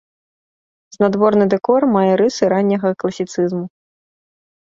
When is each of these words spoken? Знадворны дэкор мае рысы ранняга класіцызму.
Знадворны 0.95 1.45
дэкор 1.55 1.81
мае 1.97 2.09
рысы 2.23 2.43
ранняга 2.55 2.89
класіцызму. 3.05 3.63